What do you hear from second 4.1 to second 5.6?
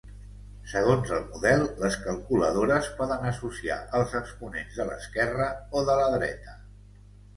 exponents de l'esquerra